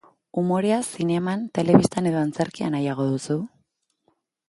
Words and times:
Umorea, 0.41 0.79
zineman, 0.95 1.45
telebistan 1.59 2.09
edo 2.13 2.19
antzerkian 2.25 2.77
nahiago 2.79 3.09
duzu? 3.15 3.41